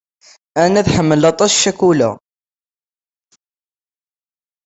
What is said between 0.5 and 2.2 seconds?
Ann tḥemmel aṭas ccakula.